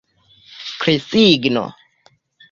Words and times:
Krisigno. 0.81 1.65